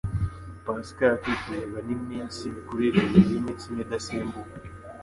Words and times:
Pasika 0.65 1.03
yakurikirwaga 1.09 1.79
n'iminsi 1.87 2.53
mikuru 2.55 2.79
irindwi 2.87 3.19
y'imitsima 3.29 3.77
idasembuwe. 3.85 4.53